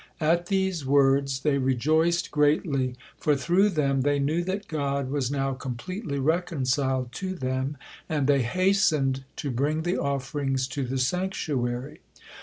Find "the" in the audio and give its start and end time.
9.83-9.97, 10.85-10.97